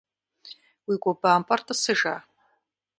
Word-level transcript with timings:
Уи 0.87 0.95
гу 1.03 1.11
бэмпӀар 1.21 1.61
тӀысыжа? 1.65 2.15